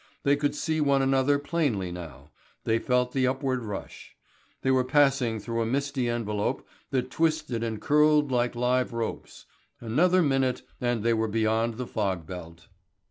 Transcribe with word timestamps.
They 0.23 0.35
could 0.35 0.55
see 0.55 0.81
one 0.81 1.03
another 1.03 1.37
plainly 1.37 1.91
now; 1.91 2.31
they 2.63 2.79
felt 2.79 3.11
the 3.11 3.27
upward 3.27 3.61
rush; 3.61 4.15
they 4.63 4.71
were 4.71 4.83
passing 4.83 5.39
through 5.39 5.61
a 5.61 5.65
misty 5.67 6.09
envelope 6.09 6.67
that 6.89 7.11
twisted 7.11 7.63
and 7.63 7.79
curled 7.79 8.31
like 8.31 8.55
live 8.55 8.93
ropes. 8.93 9.45
Another 9.79 10.23
minute 10.23 10.63
and 10.81 11.03
they 11.03 11.13
were 11.13 11.27
beyond 11.27 11.75
the 11.75 11.85
fog 11.85 12.25
belt. 12.25 12.67